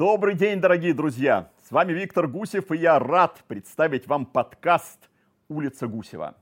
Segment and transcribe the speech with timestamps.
[0.00, 1.50] Добрый день, дорогие друзья!
[1.68, 5.10] С вами Виктор Гусев, и я рад представить вам подкаст
[5.50, 6.36] «Улица Гусева».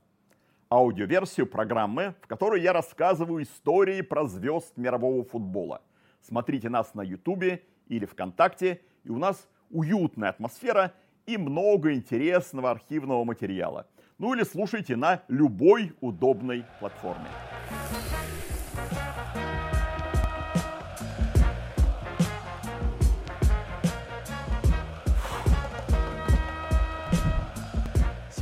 [0.69, 5.81] Аудиоверсию программы, в которой я рассказываю истории про звезд мирового футбола.
[6.21, 10.93] Смотрите нас на Ютубе или ВКонтакте, и у нас уютная атмосфера
[11.25, 13.87] и много интересного архивного материала.
[14.19, 17.27] Ну или слушайте на любой удобной платформе.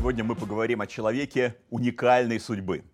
[0.07, 2.85] Сегодня мы поговорим о человеке уникальной судьбы.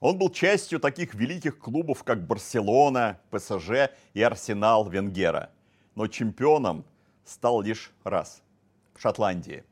[0.00, 5.52] Он был частью таких великих клубов, как Барселона, ПСЖ и Арсенал Венгера.
[5.94, 6.84] Но чемпионом
[7.24, 8.42] стал лишь раз–
[8.96, 9.62] в Шотландии.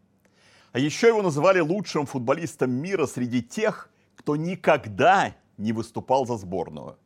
[0.71, 6.97] А еще его называли лучшим футболистом мира среди тех, кто никогда не выступал за сборную.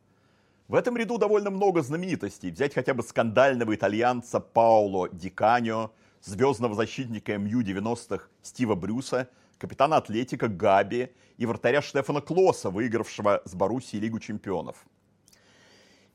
[0.67, 2.51] В этом ряду довольно много знаменитостей.
[2.51, 9.27] Взять хотя бы скандального итальянца Пауло Ди Каньо, звездного защитника МЮ 90-х Стива Брюса–
[9.61, 14.87] капитана Атлетика Габи и вратаря Штефана Клоса, выигравшего с Боруссией Лигу чемпионов.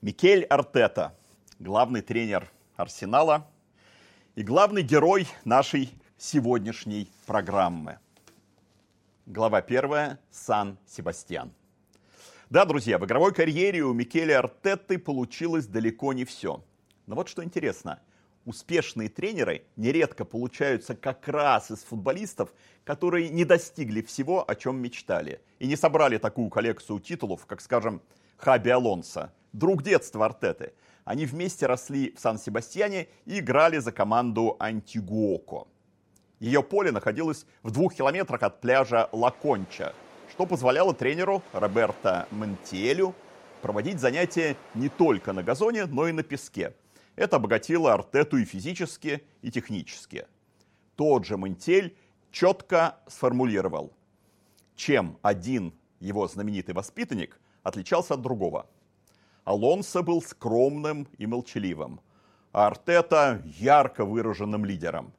[0.02, 1.16] Микель Артета,
[1.60, 3.48] главный тренер Арсенала
[4.34, 8.00] и главный герой нашей сегодняшней программы.
[9.26, 10.18] Глава первая.
[10.32, 11.52] Сан-Себастьян.
[12.50, 16.64] Да, друзья, в игровой карьере у Микеля Артеты получилось далеко не все.
[17.06, 18.00] Но вот что интересно–
[18.46, 25.42] успешные тренеры нередко получаются как раз из футболистов, которые не достигли всего, о чем мечтали,
[25.58, 28.00] и не собрали такую коллекцию титулов, как, скажем,
[28.38, 30.72] Хаби Алонсо, друг детства Артеты.
[31.04, 35.66] Они вместе росли в Сан-Себастьяне и играли за команду Антигуоко.
[36.38, 39.94] Ее поле находилось в двух километрах от пляжа Лаконча,
[40.30, 43.14] что позволяло тренеру Роберто Монтиэлю
[43.62, 46.74] проводить занятия не только на газоне, но и на песке–
[47.16, 50.26] это обогатило Артету и физически, и технически.
[50.94, 51.96] Тот же Монтель
[52.30, 53.92] четко сформулировал,
[54.76, 58.66] чем один его знаменитый воспитанник отличался от другого.
[59.44, 62.00] Алонсо был скромным и молчаливым,
[62.52, 65.12] а Артета ярко выраженным лидером.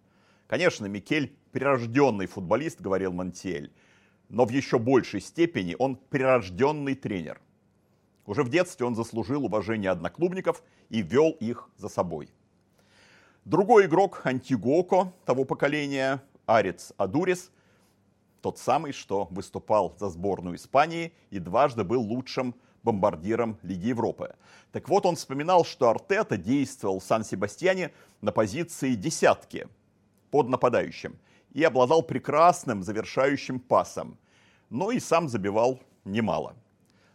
[0.48, 3.72] Конечно, Микель прирожденный футболист, говорил Монтель,
[4.30, 7.42] но в еще большей степени он прирожденный тренер.
[8.28, 12.30] Уже в детстве он заслужил уважение одноклубников и вел их за собой.
[13.46, 17.50] Другой игрок Антигуоко того поколения, Арец Адурис,
[18.42, 24.36] тот самый, что выступал за сборную Испании и дважды был лучшим бомбардиром Лиги Европы.
[24.74, 29.68] Так вот, он вспоминал, что Артета действовал в Сан-Себастьяне на позиции десятки
[30.32, 31.18] под нападающим
[31.54, 34.18] и обладал прекрасным завершающим пасом,
[34.70, 36.54] но и сам забивал немало–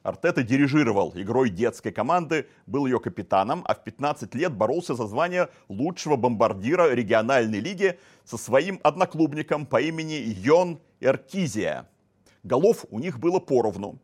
[0.02, 5.48] Артета дирижировал игрой детской команды, был ее капитаном, а в 15 лет боролся за звание
[5.68, 11.88] лучшего бомбардира региональной лиги со своим одноклубником по имени Йон Эркизия.
[12.42, 13.98] Голов у них было поровну.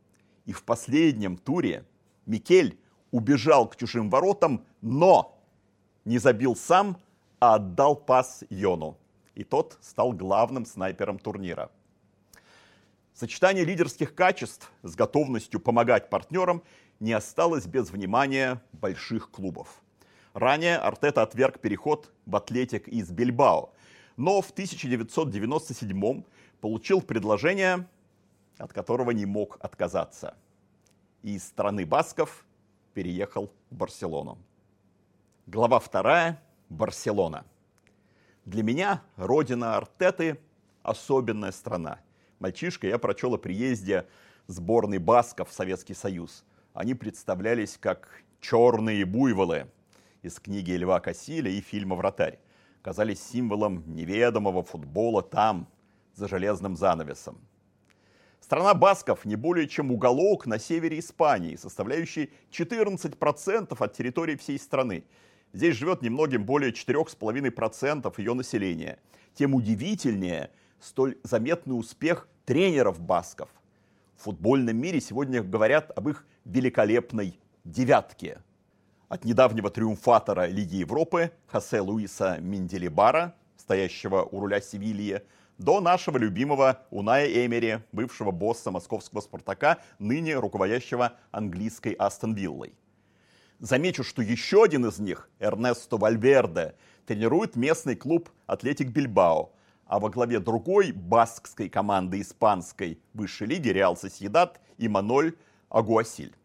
[0.46, 1.84] И в последнем туре
[2.26, 2.78] Микель
[3.10, 5.36] убежал к чужим воротам, но
[6.04, 6.96] не забил сам,
[7.40, 8.96] а отдал пас Йону.
[9.34, 11.70] И тот стал главным снайпером турнира.
[13.18, 16.62] Сочетание лидерских качеств с готовностью помогать партнерам
[17.00, 19.82] не осталось без внимания больших клубов.
[20.34, 23.72] Ранее Артета отверг переход в Атлетик из Бильбао,
[24.16, 26.22] но в 1997
[26.60, 27.88] получил предложение,
[28.56, 30.36] от которого не мог отказаться.
[31.24, 32.46] И из страны басков
[32.94, 34.38] переехал в Барселону.
[35.48, 36.40] Глава вторая.
[36.68, 37.44] Барселона.
[38.44, 40.38] Для меня родина Артеты–
[40.84, 41.98] особенная страна–
[42.38, 44.06] мальчишка, я прочел о приезде
[44.46, 46.44] сборной Басков в Советский Союз.
[46.72, 49.66] Они представлялись как черные буйволы
[50.22, 52.38] из книги Льва Кассиля и фильма «Вратарь».
[52.82, 55.68] Казались символом неведомого футбола там,
[56.14, 57.38] за железным занавесом.
[58.40, 65.04] Страна басков не более чем уголок на севере Испании, составляющий 14% от территории всей страны.
[65.52, 68.98] Здесь живет немногим более 4,5% ее населения.
[69.34, 73.50] Тем удивительнее– столь заметный успех тренеров басков.
[74.16, 78.38] В футбольном мире сегодня говорят об их великолепной девятке.
[79.10, 85.20] От недавнего триумфатора Лиги Европы Хосе Луиса Менделибара, стоящего у руля Севильи,
[85.58, 92.72] до нашего любимого Уная Эмери, бывшего босса московского «Спартака», ныне руководящего английской Астон Виллой.
[93.58, 99.52] Замечу, что еще один из них, Эрнесто Вальверде, тренирует местный клуб «Атлетик Бильбао»,
[99.88, 105.34] а во главе другой баскской команды испанской высшей лиги Реал Сосьедад и Маноль
[105.70, 106.36] Агуасиль.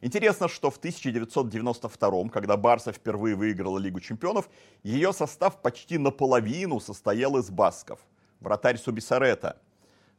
[0.00, 4.50] Интересно, что в 1992, когда Барса впервые выиграла Лигу чемпионов,
[4.82, 8.00] ее состав почти наполовину состоял из басков.
[8.40, 9.60] Вратарь Субисарета,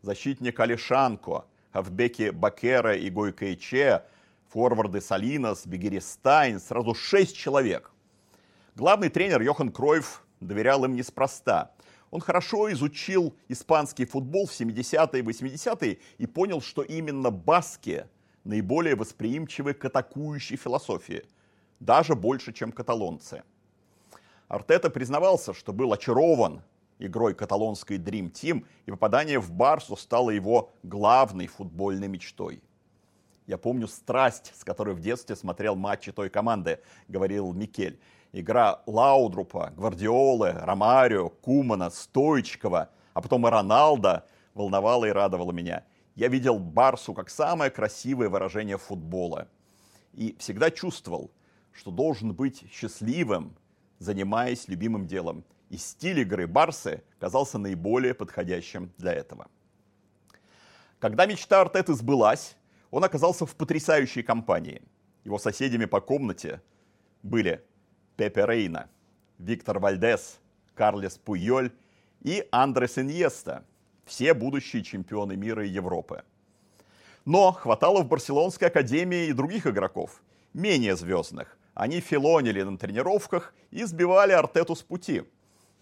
[0.01, 1.43] защитник Алишанко,
[1.73, 4.03] Хавбеки Бакера и Гойкайче,
[4.47, 7.91] форварды Салинас, Бегеристайн, сразу шесть человек.
[8.75, 11.73] Главный тренер Йохан Кройф доверял им неспроста.
[12.13, 18.05] Он хорошо изучил испанский футбол в 70-е и 80-е и понял, что именно баски
[18.43, 21.23] наиболее восприимчивы к атакующей философии,
[21.79, 23.41] даже больше, чем каталонцы.
[24.47, 26.61] Артета признавался, что был очарован
[26.99, 32.61] игрой каталонской Dream Team, и попадание в Барсу стало его главной футбольной мечтой.
[33.47, 37.99] Я помню страсть, с которой в детстве смотрел матчи той команды, говорил Микель.
[38.33, 44.25] Игра Лаудрупа, Гвардиолы, Ромарио, Кумана, Стоичкова, а потом и Роналда
[44.55, 45.85] волновала и радовала меня.
[46.15, 49.47] Я видел Барсу как самое красивое выражение футбола.
[50.13, 51.31] И всегда чувствовал,
[51.71, 53.55] что должен быть счастливым,
[53.99, 59.47] занимаясь любимым делом и стиль игры Барсы казался наиболее подходящим для этого.
[60.99, 62.55] Когда мечта Артеты сбылась,
[62.91, 64.83] он оказался в потрясающей компании.
[65.23, 66.61] Его соседями по комнате
[67.23, 67.65] были
[68.15, 68.89] Пепе Рейна,
[69.39, 70.39] Виктор Вальдес,
[70.75, 71.71] Карлес Пуйоль
[72.21, 73.63] и Андрес Иньеста,
[74.05, 76.23] все будущие чемпионы мира и Европы.
[77.25, 80.21] Но хватало в Барселонской академии и других игроков,
[80.53, 81.57] менее звездных.
[81.73, 85.23] Они филонили на тренировках и сбивали Артету с пути–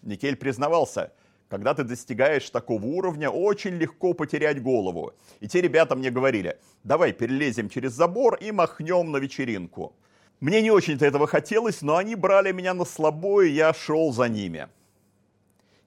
[0.02, 1.12] Никель признавался,
[1.48, 5.12] когда ты достигаешь такого уровня, очень легко потерять голову.
[5.40, 9.94] И те ребята мне говорили, давай перелезем через забор и махнем на вечеринку.
[10.42, 14.24] Мне не очень-то этого хотелось, но они брали меня на слабо, и я шел за
[14.24, 14.66] ними.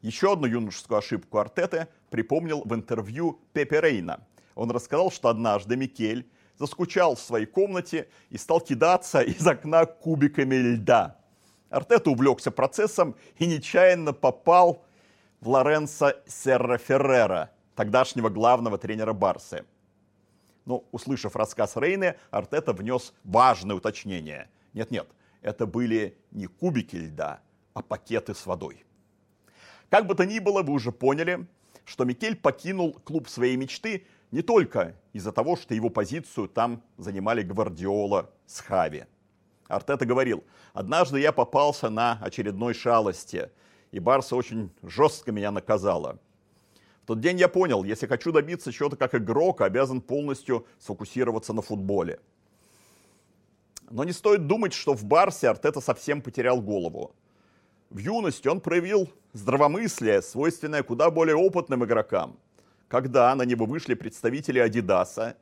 [0.01, 4.25] Еще одну юношескую ошибку Артеты припомнил в интервью Пепе Рейна.
[4.55, 6.25] Он рассказал, что однажды Микель
[6.57, 11.17] заскучал в своей комнате и стал кидаться из окна кубиками льда.
[11.69, 14.85] Артета увлекся процессом и нечаянно попал
[15.41, 19.65] в Лоренцо Серра Феррера, тогдашнего главного тренера Барсы.
[20.65, 24.49] Но, услышав рассказ Рейны, Артета внес важное уточнение.
[24.73, 25.07] Нет-нет,
[25.41, 27.41] это были не кубики льда,
[27.73, 28.83] а пакеты с водой.
[29.89, 31.47] Как бы то ни было, вы уже поняли,
[31.83, 37.43] что Микель покинул клуб своей мечты не только из-за того, что его позицию там занимали
[37.43, 39.05] Гвардиола с Хави–
[39.67, 43.49] Артета говорил, однажды я попался на очередной шалости,
[43.91, 46.19] и Барса очень жестко меня наказала.
[47.05, 51.61] В тот день я понял, если хочу добиться чего-то как игрок, обязан полностью сфокусироваться на
[51.61, 52.19] футболе.
[53.91, 57.15] Но не стоит думать, что в Барсе Артета совсем потерял голову.
[57.91, 62.39] В юности он проявил здравомыслие, свойственное куда более опытным игрокам.
[62.87, 65.37] Когда на него вышли представители Адидаса,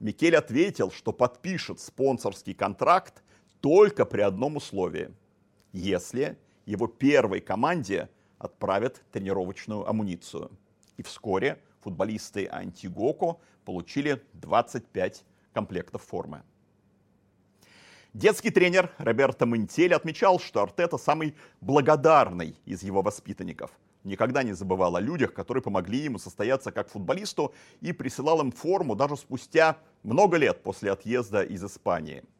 [0.00, 3.22] Микель ответил, что подпишет спонсорский контракт
[3.60, 5.14] только при одном условии.
[5.70, 8.08] Если его первой команде
[8.38, 10.50] отправят тренировочную амуницию.
[10.96, 16.42] И вскоре футболисты Антигоко получили 25 комплектов формы.
[18.12, 23.72] Детский тренер Роберто Монтель отмечал, что Артета самый благодарный из его воспитанников.
[24.04, 28.94] Никогда не забывал о людях, которые помогли ему состояться как футболисту и присылал им форму
[28.94, 32.22] даже спустя много лет после отъезда из Испании–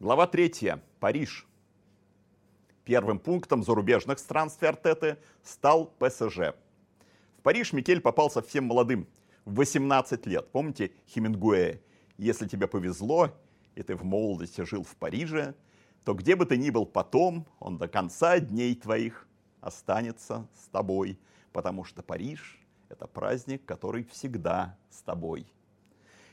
[0.00, 0.76] Глава 3.
[0.98, 1.46] Париж.
[2.86, 6.54] Первым пунктом зарубежных странствий Артеты стал ПСЖ.
[7.40, 9.08] В Париж Микель попал совсем молодым,
[9.46, 10.52] в 18 лет.
[10.52, 11.80] Помните Хемингуэя?
[12.18, 13.30] Если тебе повезло,
[13.74, 15.54] и ты в молодости жил в Париже,
[16.04, 19.26] то где бы ты ни был потом, он до конца дней твоих
[19.62, 21.18] останется с тобой,
[21.54, 25.50] потому что Париж– это праздник, который всегда с тобой.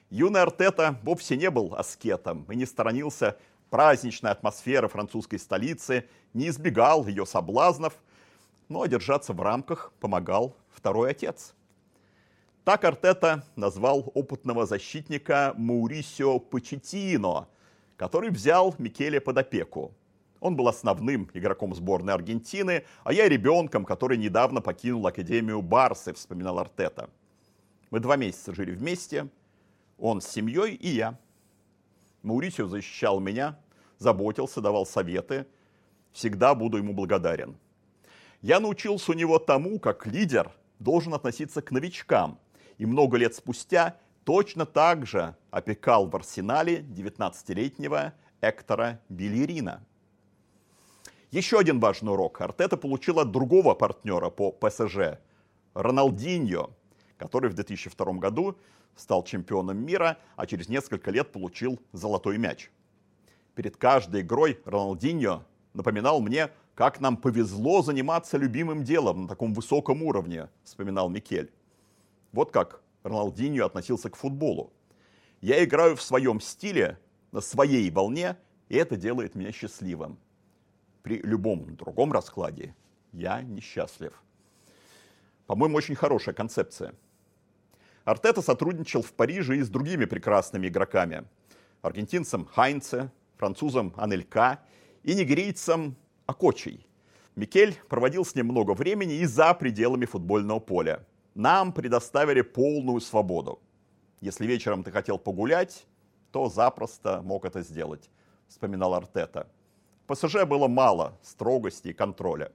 [0.09, 3.37] Юный Артета вовсе не был аскетом и не сторонился
[3.69, 7.93] праздничной атмосферы французской столицы, не избегал ее соблазнов,
[8.67, 11.53] но держаться в рамках помогал второй отец.
[12.63, 17.47] Так Артета назвал опытного защитника Маурисио Почетино,
[17.95, 19.93] который взял Микеле под опеку.
[20.39, 26.59] Он был основным игроком сборной Аргентины, а я ребенком, который недавно покинул Академию Барсы, вспоминал
[26.59, 27.09] Артета.
[27.89, 29.27] Мы два месяца жили вместе,
[29.97, 31.17] он с семьей и я–
[32.27, 33.57] Маурисио защищал меня,
[33.97, 35.47] заботился, давал советы.
[36.11, 37.57] Всегда буду ему благодарен.
[38.41, 42.39] Я научился у него тому, как лидер должен относиться к новичкам.
[42.77, 49.83] И много лет спустя точно так же опекал в арсенале 19-летнего Эктора Белерина.
[51.31, 55.19] Еще один важный урок Артета получил от другого партнера по ПСЖ,
[55.73, 56.71] Роналдиньо,
[57.17, 58.57] который в 2002 году
[58.95, 62.71] стал чемпионом мира, а через несколько лет получил золотой мяч.
[63.55, 65.43] Перед каждой игрой Роналдиньо
[65.73, 71.51] напоминал мне, как нам повезло заниматься любимым делом на таком высоком уровне, вспоминал Микель.
[72.33, 74.71] Вот как Роналдиньо относился к футболу.
[75.41, 76.99] Я играю в своем стиле,
[77.31, 78.37] на своей волне,
[78.69, 80.19] и это делает меня счастливым.
[81.01, 82.75] При любом другом раскладе
[83.11, 84.13] я несчастлив.
[85.47, 86.93] По-моему, очень хорошая концепция.
[88.05, 91.25] Артета сотрудничал в Париже и с другими прекрасными игроками.
[91.81, 94.59] Аргентинцем Хайнце, французом Анелька
[95.01, 95.95] и нигерийцем
[96.27, 96.85] Акочей.
[97.35, 101.05] Микель проводил с ним много времени и за пределами футбольного поля.
[101.35, 103.59] Нам предоставили полную свободу.
[104.21, 105.85] Если вечером ты хотел погулять,
[106.31, 108.09] то запросто мог это сделать,
[108.47, 109.47] вспоминал Артета.
[110.07, 112.51] ПСЖ было мало строгости и контроля.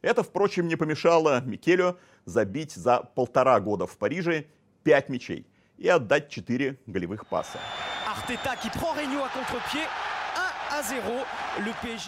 [0.00, 4.46] Это, впрочем, не помешало Микелю забить за полтора года в Париже
[4.82, 5.46] пять мячей
[5.78, 7.60] и отдать четыре голевых паса.
[8.08, 8.96] Артета, qui prend
[9.34, 9.88] contre-pied,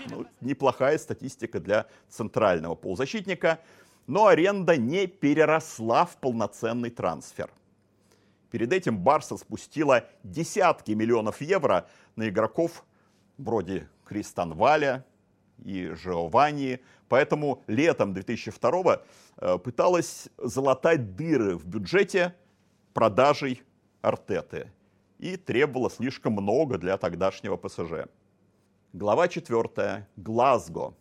[0.09, 3.61] ну, неплохая статистика для центрального полузащитника,
[4.07, 7.51] но аренда не переросла в полноценный трансфер.
[8.51, 12.85] Перед этим Барса спустила десятки миллионов евро на игроков
[13.37, 15.05] вроде Кристан Валя
[15.65, 19.03] и Жеованни, поэтому летом 2002
[19.37, 22.35] э, пыталась залатать дыры в бюджете
[22.93, 23.63] продажей
[24.03, 24.71] Артеты
[25.19, 28.09] и требовала слишком много для тогдашнего ПСЖ.
[28.97, 30.07] Глава 4.
[30.15, 30.95] Глазго.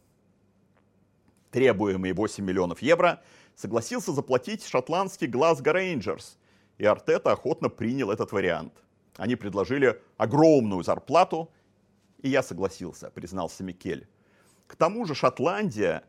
[1.52, 3.22] Требуемые 8 миллионов евро
[3.54, 6.40] согласился заплатить шотландский Глазго Рейнджерс,
[6.80, 8.74] и Артета охотно принял этот вариант.
[9.16, 11.52] Они предложили огромную зарплату,
[12.24, 14.08] и я согласился, признался Микель.
[14.66, 16.04] К тому же Шотландия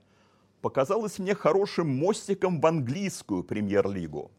[0.63, 4.31] показалась мне хорошим мостиком в английскую премьер-лигу.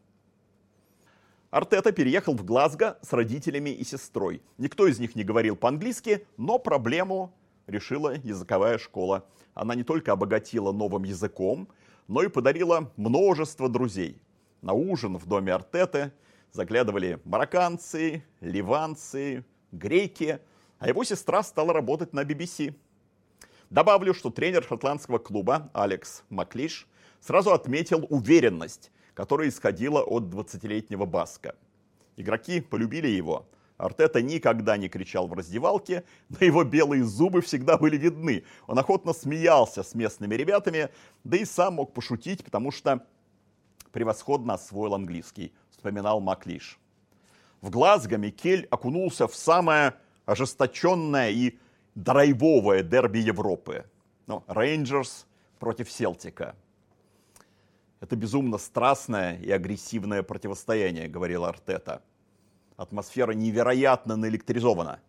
[1.50, 4.42] Артета переехал в Глазго с родителями и сестрой.
[4.58, 7.32] Никто из них не говорил по-английски, но проблему
[7.66, 9.26] решила языковая школа.
[9.54, 11.68] Она не только обогатила новым языком,
[12.08, 14.20] но и подарила множество друзей.
[14.60, 16.12] На ужин в доме Артеты
[16.52, 20.40] заглядывали марокканцы, ливанцы, греки,
[20.78, 22.74] а его сестра стала работать на BBC.
[23.70, 26.86] Добавлю, что тренер шотландского клуба Алекс Маклиш
[27.20, 31.56] сразу отметил уверенность, которая исходила от 20-летнего Баска.
[32.16, 33.48] Игроки полюбили его.
[33.78, 38.44] Артета никогда не кричал в раздевалке, но его белые зубы всегда были видны.
[38.66, 40.90] Он охотно смеялся с местными ребятами,
[41.24, 43.06] да и сам мог пошутить, потому что
[43.90, 46.78] превосходно освоил английский, вспоминал Маклиш.
[47.62, 49.94] В Глазго Микель окунулся в самое
[50.26, 51.58] ожесточенное и
[51.94, 53.86] драйвовое дерби Европы.
[54.26, 55.26] Ну, Рейнджерс
[55.58, 56.54] против Селтика–
[58.00, 62.02] это безумно страстное и агрессивное противостояние, говорил Артета.
[62.76, 65.00] Атмосфера невероятно наэлектризована.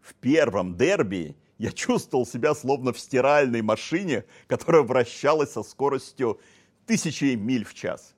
[0.00, 6.40] В первом дерби я чувствовал себя словно в стиральной машине, которая вращалась со скоростью
[6.86, 8.14] тысячи миль в час.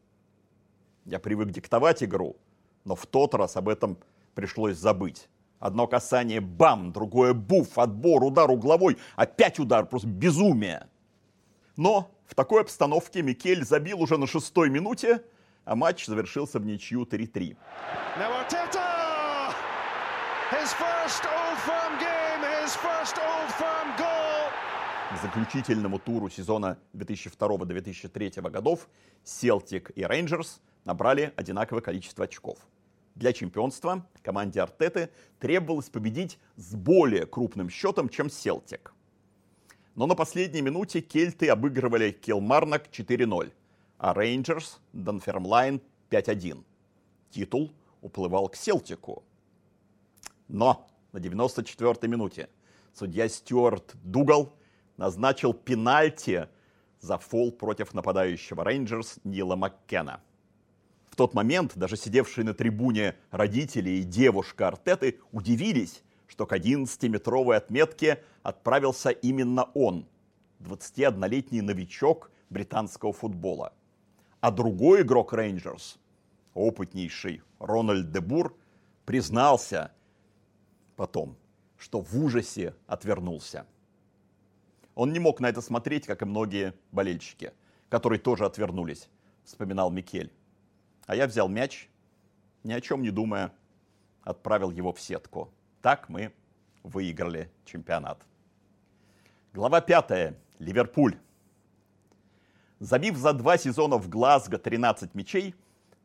[1.04, 2.36] Я привык диктовать игру,
[2.84, 3.98] но в тот раз об этом
[4.34, 5.28] пришлось забыть.
[5.58, 10.88] Одно касание– бам, другое– буф, отбор, удар угловой, опять удар, просто безумие.
[11.76, 15.22] Но в такой обстановке Микель забил уже на шестой минуте,
[15.64, 17.56] а матч завершился в ничью 3-3.
[25.10, 28.88] К заключительному туру сезона 2002-2003 годов
[29.22, 32.58] Селтик и Рейнджерс набрали одинаковое количество очков.
[33.14, 38.93] Для чемпионства команде Артеты требовалось победить с более крупным счетом, чем Селтик.
[39.94, 43.52] Но на последней минуте кельты обыгрывали Килмарнок 4-0,
[43.98, 46.64] а Рейнджерс– Данфермлин 5-1.
[47.30, 49.22] Титул уплывал к Селтику.
[50.48, 52.48] Но на 94-й минуте
[52.92, 54.52] судья Стюарт Дугал
[54.96, 56.48] назначил пенальти
[57.00, 60.20] за фол против нападающего Рейнджерс Нила Маккена.
[61.08, 67.56] В тот момент даже сидевшие на трибуне родители и девушка Артеты удивились, что к 11-метровой
[67.56, 70.06] отметке отправился именно он,
[70.60, 73.72] 21-летний новичок британского футбола.
[74.40, 75.98] А другой игрок Рейнджерс,
[76.54, 78.56] опытнейший Рональд Дебур,
[79.04, 79.92] признался
[80.96, 81.36] потом,
[81.76, 83.66] что в ужасе отвернулся.
[84.94, 87.52] Он не мог на это смотреть, как и многие болельщики,
[87.88, 89.08] которые тоже отвернулись,
[89.44, 90.32] вспоминал Микель.
[91.06, 91.88] А я взял мяч,
[92.62, 93.52] ни о чем не думая,
[94.22, 95.52] отправил его в сетку.
[95.84, 96.32] Так мы
[96.82, 98.26] выиграли чемпионат.
[99.52, 100.34] Глава 5.
[100.58, 101.18] Ливерпуль.
[102.80, 105.54] Забив за два сезона в Глазго 13 мячей,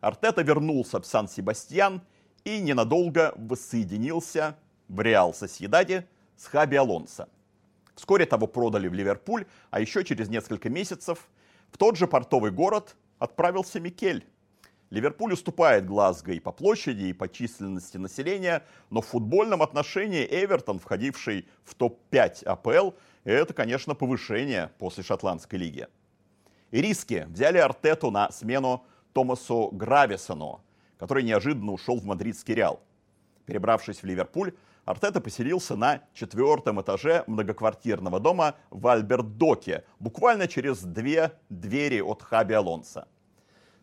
[0.01, 2.01] Артета вернулся в Сан-Себастьян
[2.43, 4.57] и ненадолго воссоединился
[4.89, 6.05] в Реал Сосьедаде
[6.35, 7.29] с Хаби Алонсо.
[7.95, 11.29] Вскоре того продали в Ливерпуль, а еще через несколько месяцев
[11.71, 14.25] в тот же портовый город отправился Микель.
[14.89, 20.79] Ливерпуль уступает Глазго и по площади, и по численности населения, но в футбольном отношении Эвертон,
[20.79, 22.91] входивший в топ-5 АПЛ,
[23.23, 25.87] это, конечно, повышение после шотландской лиги.
[26.71, 30.61] И риски взяли Артету на смену Томасу Грависону,
[30.97, 32.79] который неожиданно ушел в мадридский Реал.
[33.45, 34.53] Перебравшись в Ливерпуль,
[34.85, 42.53] Артета поселился на четвертом этаже многоквартирного дома в Альберт-Доке, буквально через две двери от Хаби
[42.53, 43.07] Алонса.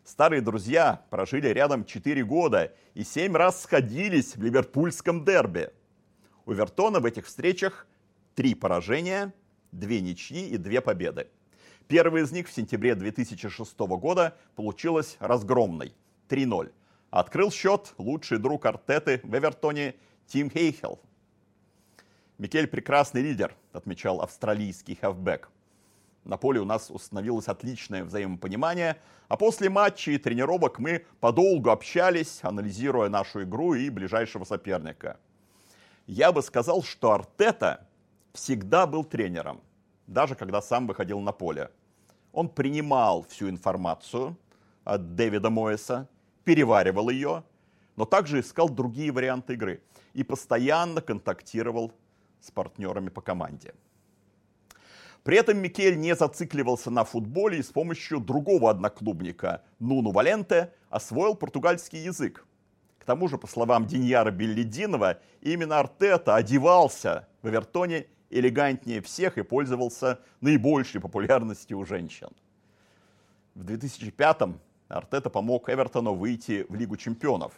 [0.07, 5.69] Старые друзья прожили рядом 4 года и 7 раз сходились в ливерпульском дерби.
[6.45, 7.85] У Вертона в этих встречах
[8.33, 9.33] три поражения,
[9.73, 11.27] две ничьи и две победы.
[11.89, 15.93] Первая из них в сентябре 2006 года получилась разгромной–
[16.29, 16.71] 3-0.
[17.09, 19.93] Открыл счет лучший друг Артеты в Эвертоне
[20.25, 21.01] Тим Хейхел.
[22.37, 25.49] Микель прекрасный лидер, отмечал австралийский хавбэк.
[26.27, 28.97] На поле у нас установилось отличное взаимопонимание,
[29.29, 35.17] а после матчей и тренировок мы подолгу общались, анализируя нашу игру и ближайшего соперника.
[36.05, 37.87] Я бы сказал, что Артета
[38.33, 39.61] всегда был тренером,
[40.05, 41.71] даже когда сам выходил на поле.
[42.33, 44.35] Он принимал всю информацию
[44.83, 46.09] от Дэвида Моэса,
[46.43, 47.45] переваривал ее,
[47.95, 49.81] но также искал другие варианты игры
[50.13, 51.93] и постоянно контактировал
[52.41, 53.73] с партнерами по команде.
[55.27, 61.35] При этом Микель не зацикливался на футболе и с помощью другого одноклубника, Нуну Валенте, освоил
[61.35, 62.45] португальский язык.
[62.97, 69.41] К тому же, по словам Диньяра Беллидинова, именно Артета одевался в Эвертоне элегантнее всех и
[69.41, 72.29] пользовался наибольшей популярностью у женщин.
[73.53, 77.51] В 2005-м Артета помог Эвертону выйти в Лигу чемпионов,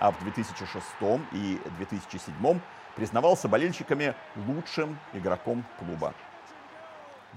[0.00, 0.84] а в 2006
[1.32, 2.60] и 2007
[2.94, 6.12] признавался болельщиками лучшим игроком клуба.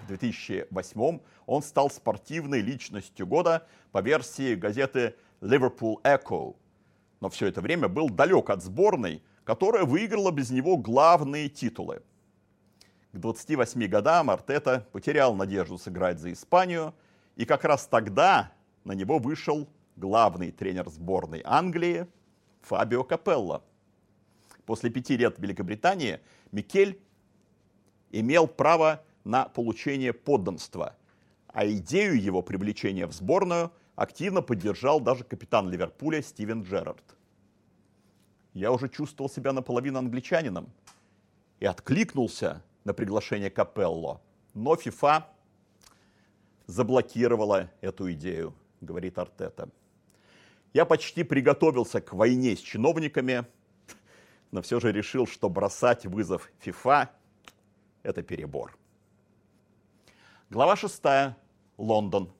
[0.04, 6.56] В 2008 он стал спортивной личностью года по версии газеты Liverpool Echo,
[7.20, 12.02] но все это время был далек от сборной, которая выиграла без него главные титулы–
[13.18, 16.94] к 28 годам Артета потерял надежду сыграть за Испанию,
[17.36, 18.52] и как раз тогда
[18.84, 22.06] на него вышел главный тренер сборной Англии
[22.62, 23.64] Фабио Капелло.
[24.66, 26.20] После пяти лет в Великобритании
[26.52, 27.02] Микель
[28.12, 30.96] имел право на получение подданства,
[31.48, 37.04] а идею его привлечения в сборную активно поддержал даже капитан Ливерпуля Стивен Джерард.
[38.54, 40.72] Я уже чувствовал себя наполовину англичанином
[41.60, 44.22] и откликнулся на приглашение Капелло.
[44.54, 45.28] Но ФИФА
[46.66, 49.70] заблокировала эту идею, говорит Артета.
[50.74, 53.46] Я почти приготовился к войне с чиновниками,
[54.52, 57.12] но все же решил, что бросать вызов ФИФА–
[58.04, 58.78] это перебор.
[60.50, 61.04] Глава 6.
[61.78, 62.32] Лондон.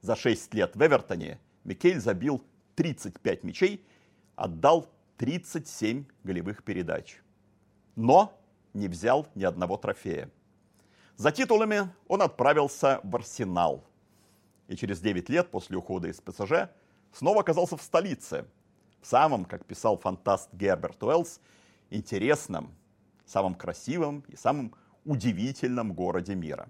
[0.00, 2.42] За 6 лет в Эвертоне Микель забил
[2.74, 3.86] 35 мячей,
[4.34, 7.20] отдал 37 голевых передач.
[7.94, 8.36] Но
[8.74, 10.32] не взял ни одного трофея.
[11.14, 13.84] За титулами он отправился в Арсенал.
[14.66, 16.70] И через 9 лет после ухода из ПСЖ
[17.12, 18.46] снова оказался в столице,
[19.00, 21.40] в самом, как писал фантаст Герберт Уэллс,
[21.88, 22.74] интересном,
[23.24, 26.68] самом красивом и самом удивительном городе мира.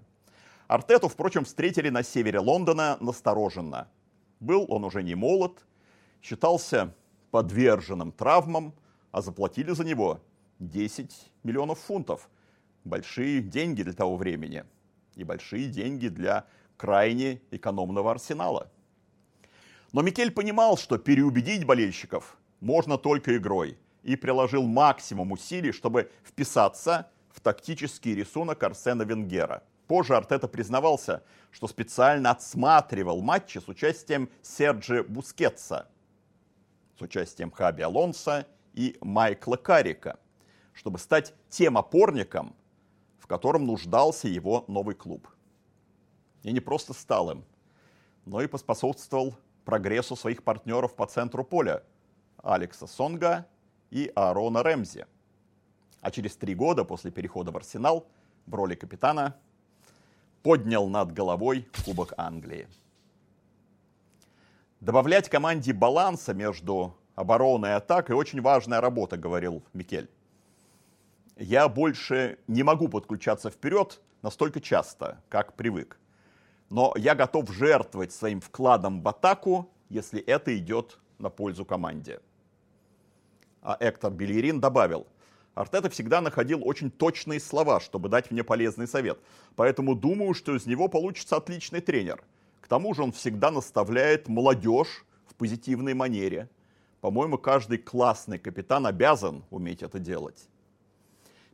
[0.67, 3.87] Артету, впрочем, встретили на севере Лондона настороженно.
[4.39, 5.65] Был он уже не молод,
[6.21, 6.93] считался
[7.31, 8.73] подверженным травмам,
[9.11, 10.19] а заплатили за него
[10.59, 12.29] 10 миллионов фунтов.
[12.83, 14.65] Большие деньги для того времени.
[15.15, 18.69] И большие деньги для крайне экономного арсенала.
[19.93, 23.77] Но Микель понимал, что переубедить болельщиков можно только игрой.
[24.03, 29.63] И приложил максимум усилий, чтобы вписаться в тактический рисунок Арсена Венгера.
[29.87, 35.87] Позже Артета признавался, что специально отсматривал матчи с участием Серджи Бускетса,
[36.97, 40.19] с участием Хаби Алонса и Майкла Каррика–
[40.77, 42.55] чтобы стать тем опорником,
[43.17, 45.27] в котором нуждался его новый клуб.
[46.43, 47.45] И не просто стал им,
[48.25, 51.83] но и поспособствовал прогрессу своих партнеров по центру поля
[52.43, 53.47] Алекса Сонга
[53.89, 55.07] и Аарона Рэмзи.
[56.01, 58.07] А через три года после перехода в Арсенал
[58.45, 59.35] в роли капитана
[60.47, 62.69] поднял над головой Кубок Англии.
[64.79, 70.09] Добавлять команде баланса между обороной и атакой очень важная работа, говорил Микель
[71.35, 75.99] я больше не могу подключаться вперед настолько часто, как привык.
[76.69, 82.21] Но я готов жертвовать своим вкладом в атаку если это идет на пользу команде.
[83.61, 85.07] А Эктор Белерин добавил,
[85.57, 89.17] Артета всегда находил очень точные слова, чтобы дать мне полезный совет.
[89.55, 92.23] Поэтому думаю, что из него получится отличный тренер.
[92.61, 96.47] К тому же он всегда наставляет молодежь в позитивной манере.
[97.01, 100.47] По-моему, каждый классный капитан обязан уметь это делать.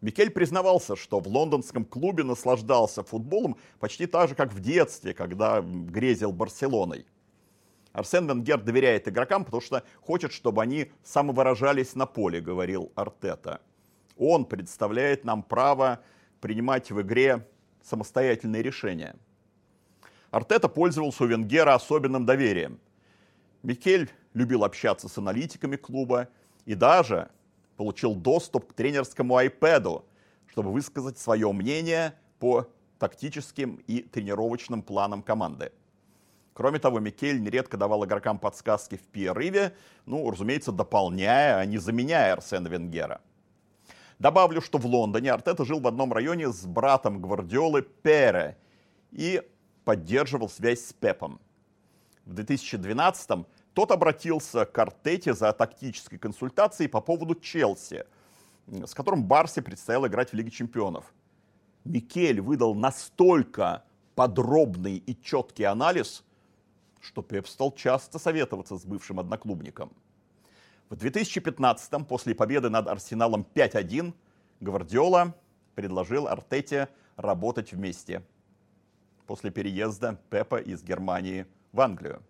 [0.01, 5.61] Микель признавался, что в лондонском клубе наслаждался футболом почти так же, как в детстве, когда
[5.61, 7.05] грезил Барселоной.
[7.93, 13.61] Арсен Венгер доверяет игрокам, потому что хочет, чтобы они самовыражались на поле, говорил Артета.
[14.17, 16.01] Он представляет нам право
[16.39, 17.47] принимать в игре
[17.81, 19.15] самостоятельные решения.
[20.31, 22.79] Артета пользовался у Венгера особенным доверием.
[23.61, 26.27] Микель любил общаться с аналитиками клуба
[26.65, 27.29] и даже
[27.77, 30.03] получил доступ к тренерскому iPad,
[30.47, 32.67] чтобы высказать свое мнение по
[32.99, 35.71] тактическим и тренировочным планам команды.
[36.53, 42.33] Кроме того, Микель нередко давал игрокам подсказки в перерыве, ну, разумеется, дополняя, а не заменяя
[42.33, 43.21] Арсена Венгера.
[44.19, 48.57] Добавлю, что в Лондоне Артета жил в одном районе с братом Гвардиолы Пере
[49.11, 49.41] и
[49.85, 51.39] поддерживал связь с Пепом.
[52.25, 58.05] В 2012-м тот обратился к Артете за тактической консультацией по поводу Челси,
[58.67, 61.13] с которым Барсе предстояло играть в Лиге чемпионов.
[61.83, 63.83] Микель выдал настолько
[64.15, 66.23] подробный и четкий анализ,
[67.01, 69.91] что Пеп стал часто советоваться с бывшим одноклубником.
[70.93, 74.13] В 2015-м, после победы над Арсеналом 5-1,
[74.59, 75.33] Гвардиола
[75.73, 78.21] предложил Артете работать вместе
[79.25, 82.21] после переезда Пепа из Германии в Англию.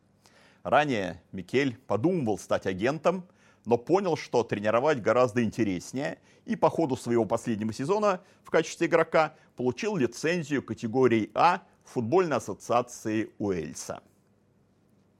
[0.63, 3.27] Ранее Микель подумывал стать агентом,
[3.65, 9.35] но понял, что тренировать гораздо интереснее, и по ходу своего последнего сезона в качестве игрока
[9.57, 14.01] получил лицензию категории А футбольной ассоциации Уэльса.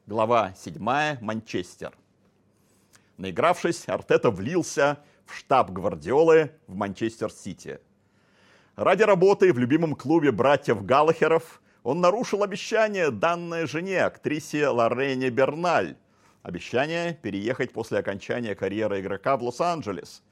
[0.08, 1.19] Глава 7.
[1.19, 1.93] Манчестер.
[3.17, 7.80] Наигравшись, Артета влился в штаб Гвардиолы в Манчестер-Сити.
[8.76, 15.95] Ради работы в любимом клубе братьев Галлахеров он нарушил обещание, данное жене, актрисе Лорене Берналь.
[16.41, 20.23] Обещание переехать после окончания карьеры игрока в Лос-Анджелес.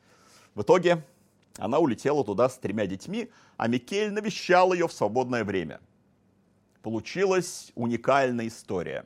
[0.56, 1.06] В итоге
[1.58, 5.80] она улетела туда с тремя детьми, а Микель навещал ее в свободное время.
[6.82, 9.06] Получилась уникальная история.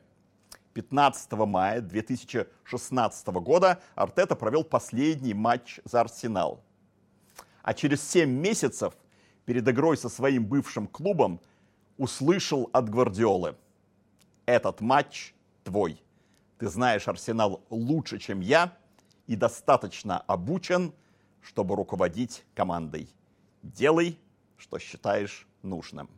[0.76, 6.62] 15 мая 2016 года Артета провел последний матч за Арсенал.
[7.62, 8.92] А через 7 месяцев
[9.46, 11.40] перед игрой со своим бывшим клубом
[11.96, 13.56] услышал от Гвардиолы.
[14.44, 15.32] Этот матч
[15.64, 15.98] твой.
[16.58, 18.76] Ты знаешь Арсенал лучше, чем я,
[19.26, 20.92] и достаточно обучен,
[21.40, 23.08] чтобы руководить командой.
[23.62, 24.18] Делай,
[24.58, 26.10] что считаешь нужным.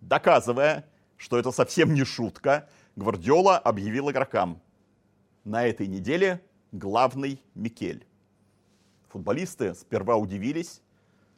[0.00, 4.60] Доказывая, что это совсем не шутка, Гвардиола объявил игрокам.
[5.44, 8.06] На этой неделе главный Микель.
[9.08, 10.82] Футболисты сперва удивились,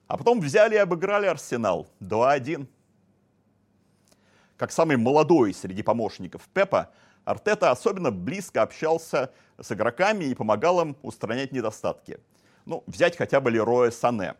[0.09, 2.67] а потом взяли и обыграли Арсенал 2-1.
[4.57, 6.91] Как самый молодой среди помощников Пепа,
[7.25, 12.19] Артета особенно близко общался с игроками и помогал им устранять недостатки.
[12.67, 14.35] Ну, взять хотя бы Лероя Сане.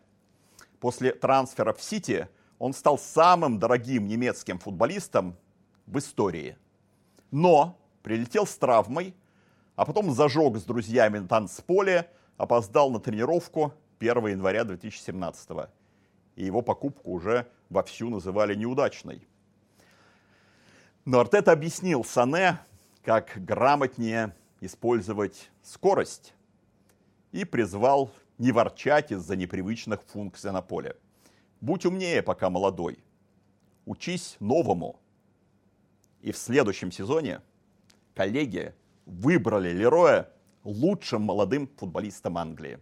[0.81, 2.27] После трансфера в Сити
[2.59, 5.37] он стал самым дорогим немецким футболистом
[5.85, 6.57] в истории.
[7.31, 9.15] Но прилетел с травмой,
[9.75, 15.49] а потом зажег с друзьями на танцполе, опоздал на тренировку 1 января 2017
[16.35, 19.27] И его покупку уже вовсю называли неудачной.
[21.05, 22.59] Но Артета объяснил Сане,
[23.03, 26.33] как грамотнее использовать скорость
[27.31, 30.95] и призвал не ворчать из-за непривычных функций на поле.
[31.61, 32.97] Будь умнее, пока молодой.
[33.85, 34.99] Учись новому.
[36.25, 37.39] И в следующем сезоне
[38.13, 38.73] коллеги
[39.05, 40.29] выбрали Лероя
[40.63, 42.79] лучшим молодым футболистом Англии.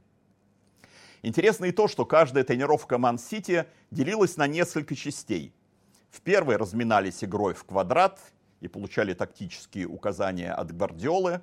[1.21, 5.53] Интересно и то, что каждая тренировка Ман-Сити делилась на несколько частей–
[6.13, 8.19] в первой разминались игрой в квадрат
[8.61, 11.41] и получали тактические указания от Гвардиолы.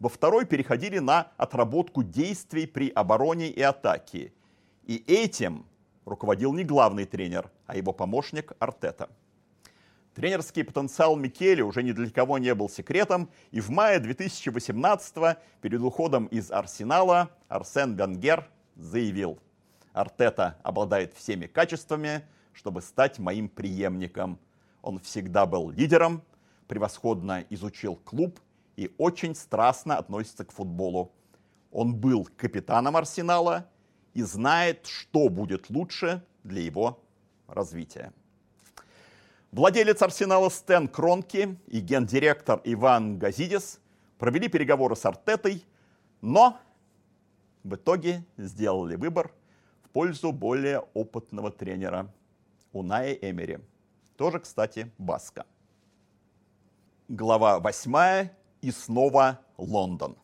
[0.00, 4.32] Во второй переходили на отработку действий при обороне и атаке.
[4.84, 5.66] И этим
[6.06, 9.10] руководил не главный тренер, а его помощник Артета.
[10.16, 15.80] Тренерский потенциал Микеле уже ни для кого не был секретом, и в мае 2018 перед
[15.82, 19.38] уходом из Арсенала Арсен Венгер заявил,
[19.92, 22.24] Артета обладает всеми качествами,
[22.54, 24.38] чтобы стать моим преемником.
[24.80, 26.22] Он всегда был лидером,
[26.66, 28.40] превосходно изучил клуб
[28.76, 31.12] и очень страстно относится к футболу.
[31.70, 33.68] Он был капитаном Арсенала
[34.14, 37.04] и знает, что будет лучше для его
[37.48, 38.14] развития.
[39.56, 43.80] Владелец Арсенала Стэн Кронки и гендиректор Иван Газидис
[44.18, 45.64] провели переговоры с Артетой,
[46.20, 46.60] но
[47.64, 49.32] в итоге сделали выбор
[49.82, 52.12] в пользу более опытного тренера
[52.72, 53.60] Уная Эмери.
[54.18, 55.46] Тоже, кстати, Баска.
[57.08, 58.28] Глава 8
[58.60, 60.18] и снова Лондон.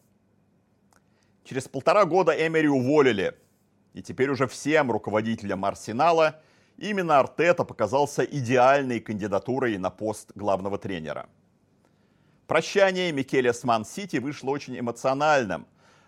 [1.44, 3.34] Через полтора года Эмери уволили,
[3.94, 6.42] и теперь уже всем руководителям Арсенала
[6.78, 11.28] именно Артета показался идеальной кандидатурой на пост главного тренера.
[12.46, 15.66] Прощание Микеля с Ман-Сити вышло очень эмоциональным.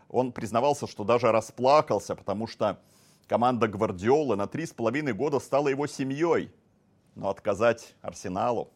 [0.09, 2.81] Он признавался, что даже расплакался, потому что
[3.27, 6.53] команда Гвардиолы на три с половиной года стала его семьей.
[7.15, 8.71] Но отказать Арсеналу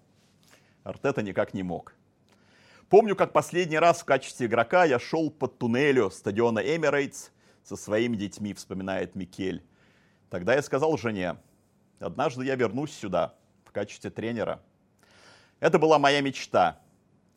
[0.85, 1.95] Артета никак не мог.
[2.89, 7.29] Помню, как последний раз в качестве игрока я шел по туннелю стадиона Эмирейтс
[7.63, 9.63] со своими детьми, вспоминает Микель.
[10.31, 11.37] Тогда я сказал жене,
[12.05, 13.35] однажды я вернусь сюда
[13.65, 14.61] в качестве тренера.
[15.61, 16.81] Это была моя мечта,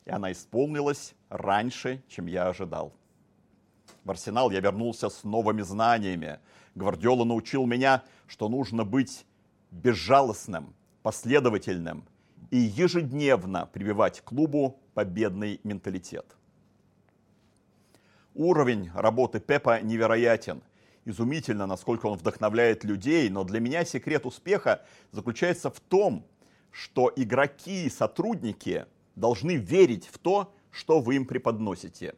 [0.04, 2.92] и она исполнилась раньше, чем я ожидал.
[4.04, 6.40] В Арсенал я вернулся с новыми знаниями.
[6.74, 9.24] Гвардиола научил меня, что нужно быть
[9.70, 12.04] безжалостным, последовательным
[12.50, 16.26] и ежедневно прививать клубу победный менталитет.
[18.34, 20.62] Уровень работы Пепа невероятен.
[21.04, 26.24] Изумительно, насколько он вдохновляет людей, но для меня секрет успеха заключается в том,
[26.70, 28.86] что игроки и сотрудники
[29.16, 32.14] должны верить в то, что вы им преподносите.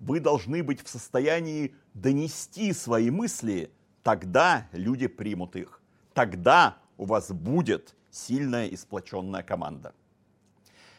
[0.00, 3.70] Вы должны быть в состоянии донести свои мысли,
[4.02, 5.80] тогда люди примут их.
[6.12, 9.94] Тогда у вас будет сильная и сплоченная команда.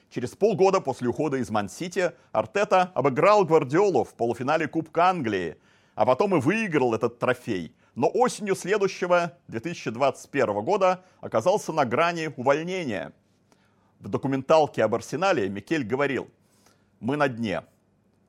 [0.09, 5.57] Через полгода после ухода из Ман-Сити Артета обыграл Гвардиолу в полуфинале Кубка Англии,
[6.01, 7.75] а потом и выиграл этот трофей.
[7.93, 13.13] Но осенью следующего, 2021 года, оказался на грани увольнения.
[13.99, 16.27] В документалке об Арсенале Микель говорил,
[16.99, 17.61] мы на дне,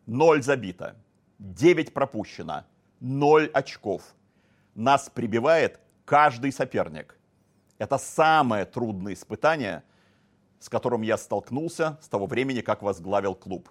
[0.05, 0.97] ноль забито,
[1.39, 2.65] 9 пропущено,
[3.01, 4.03] ноль очков.
[4.75, 7.19] Нас прибивает каждый соперник.
[7.79, 9.83] Это самое трудное испытание–
[10.61, 13.69] с которым я столкнулся с того времени, как возглавил клуб.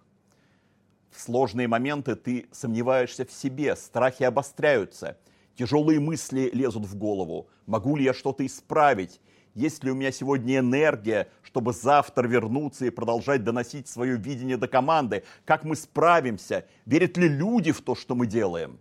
[1.12, 5.17] В сложные моменты ты сомневаешься в себе, страхи обостряются,
[5.56, 7.50] тяжелые мысли лезут в голову.
[7.65, 9.19] Могу ли я что-то исправить?
[9.54, 14.69] Есть ли у меня сегодня энергия, чтобы завтра вернуться и продолжать доносить свое видение до
[14.69, 15.24] команды?
[15.43, 16.65] Как мы справимся?
[16.86, 18.80] Верят ли люди в то, что мы делаем?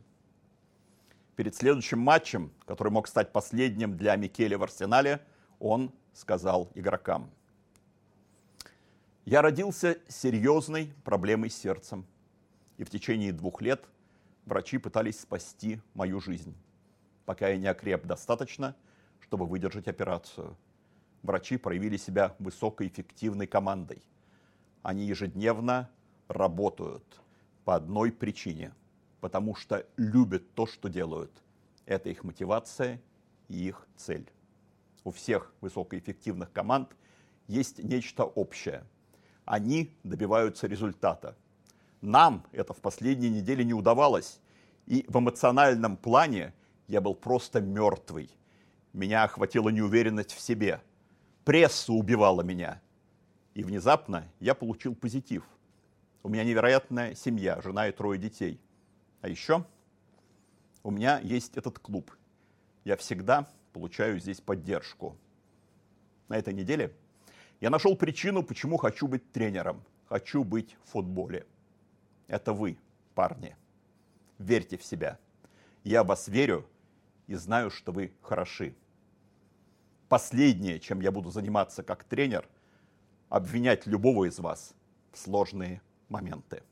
[1.34, 5.20] Перед следующим матчем, который мог стать последним для Микеля в Арсенале,
[5.58, 7.28] он сказал игрокам–
[9.30, 12.04] я родился серьезной проблемой с сердцем.
[12.80, 13.84] И в течение двух лет
[14.46, 16.56] врачи пытались спасти мою жизнь,
[17.26, 18.74] пока я не окреп достаточно,
[19.18, 20.56] чтобы выдержать операцию.
[21.22, 24.02] Врачи проявили себя высокоэффективной командой.
[24.82, 25.90] Они ежедневно
[26.28, 27.04] работают
[27.66, 28.72] по одной причине,
[29.20, 31.32] потому что любят то, что делают.
[31.84, 32.98] Это их мотивация
[33.48, 34.26] и их цель.
[35.04, 36.96] У всех высокоэффективных команд
[37.46, 38.84] есть нечто общее–
[39.50, 41.36] они добиваются результата.
[42.00, 44.40] Нам это в последние недели не удавалось.
[44.86, 46.54] И в эмоциональном плане
[46.88, 48.30] я был просто мертвый.
[48.92, 50.80] Меня охватила неуверенность в себе.
[51.44, 52.80] Пресса убивала меня.
[53.54, 55.44] И внезапно я получил позитив.
[56.22, 58.60] У меня невероятная семья, жена и трое детей.
[59.20, 59.64] А еще
[60.82, 62.10] у меня есть этот клуб.
[62.84, 65.16] Я всегда получаю здесь поддержку.
[66.28, 66.94] На этой неделе
[67.60, 69.82] я нашел причину, почему хочу быть тренером.
[70.08, 71.46] Хочу быть в футболе.
[72.30, 72.78] Это вы,
[73.16, 73.56] парни.
[74.38, 75.18] Верьте в себя.
[75.82, 76.64] Я в вас верю
[77.26, 78.76] и знаю, что вы хороши.
[80.08, 82.48] Последнее, чем я буду заниматься как тренер,
[83.30, 84.74] обвинять любого из вас
[85.10, 86.62] в сложные моменты.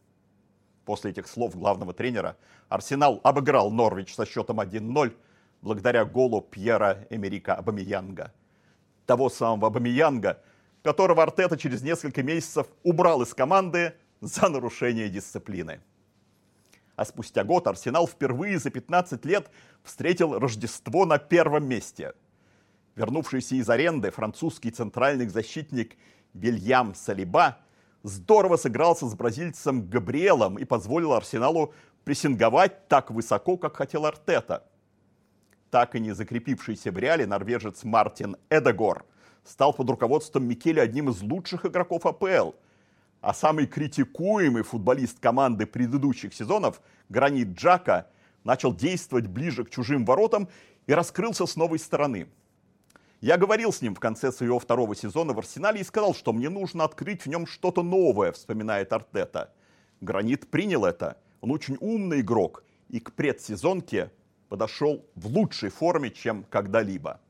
[0.84, 2.36] После этих слов главного тренера
[2.68, 5.16] Арсенал обыграл Норвич со счетом 1-0
[5.60, 8.32] благодаря голу Пьера Эмерика Абамиянга.
[9.06, 10.40] Того самого Абамиянга,
[10.84, 15.80] которого Артета через несколько месяцев убрал из команды за нарушение дисциплины.
[16.96, 19.50] А спустя год Арсенал впервые за 15 лет
[19.82, 22.14] встретил Рождество на первом месте.
[22.96, 25.96] Вернувшийся из аренды французский центральный защитник
[26.34, 27.58] Вильям Салиба
[28.02, 31.72] здорово сыгрался с бразильцем Габриэлом и позволил Арсеналу
[32.04, 34.64] прессинговать так высоко, как хотел Артета.
[35.70, 39.04] Так и не закрепившийся в реале норвежец Мартин Эдегор–
[39.48, 42.52] стал под руководством Микеля одним из лучших игроков АПЛ.
[43.20, 48.08] А самый критикуемый футболист команды предыдущих сезонов, Гранит Джака,
[48.44, 50.48] начал действовать ближе к чужим воротам
[50.86, 52.28] и раскрылся с новой стороны.
[53.20, 56.48] Я говорил с ним в конце своего второго сезона в Арсенале и сказал, что мне
[56.48, 59.52] нужно открыть в нем что-то новое, вспоминает Артета.
[60.00, 61.16] Гранит принял это.
[61.40, 64.12] Он очень умный игрок и к предсезонке
[64.48, 67.20] подошел в лучшей форме, чем когда-либо.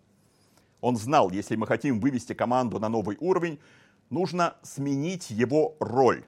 [0.81, 3.59] Он знал, если мы хотим вывести команду на новый уровень,
[4.11, 6.25] нужно сменить его роль.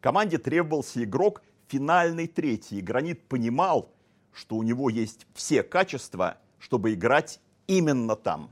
[0.00, 2.80] Команде требовался игрок финальный третий.
[2.80, 3.90] Гранит понимал,
[4.32, 8.50] что у него есть все качества, чтобы играть именно там.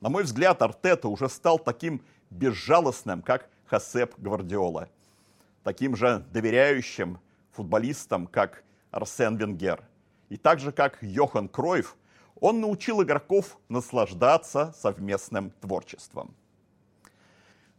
[0.00, 4.88] На мой взгляд, Артета уже стал таким безжалостным, как Хасеп Гвардиола.
[5.62, 7.18] Таким же доверяющим
[7.52, 9.82] футболистом, как Арсен Венгер.
[10.28, 11.96] И так же, как Йохан Кройф,
[12.40, 16.34] он научил игроков наслаждаться совместным творчеством.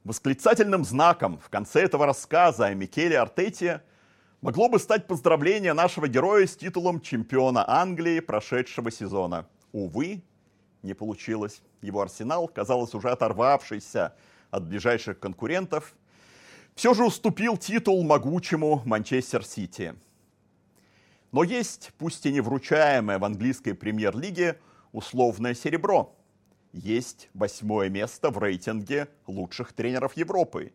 [0.05, 3.81] Восклицательным знаком в конце этого рассказа о Микеле Артете
[4.39, 9.47] могло бы стать поздравление нашего героя с титулом чемпиона Англии прошедшего сезона.
[9.71, 10.21] Увы,
[10.83, 11.63] не получилось.
[11.81, 14.13] Его арсенал, казалось, уже оторвавшийся
[14.51, 15.95] от ближайших конкурентов,
[16.75, 19.95] все же уступил титул могучему Манчестер Сити.
[21.31, 24.59] Но есть, пусть и не вручаемое в английской премьер-лиге,
[24.91, 26.15] условное серебро.
[26.75, 30.73] Есть восьмое место в рейтинге лучших тренеров Европы.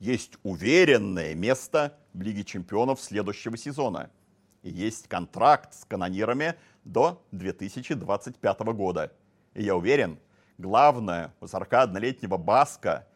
[0.00, 4.10] Есть уверенное место в Лиге чемпионов следующего сезона.
[4.64, 9.12] И есть контракт с канонирами до 2025 года.
[9.54, 10.18] И я уверен,
[10.58, 13.06] главное у 41-летнего Баска,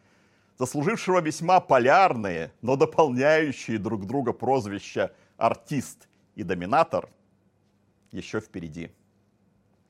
[0.57, 7.09] заслужившего весьма полярные, но дополняющие друг друга прозвища артист и доминатор
[8.13, 8.93] еще впереди.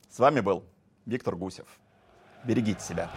[0.09, 0.65] С вами был
[1.05, 1.80] Виктор Гусев.
[2.45, 3.09] Берегите себя.